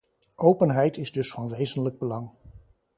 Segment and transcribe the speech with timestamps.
[0.35, 2.31] Openheid is dus van wezenlijk belang.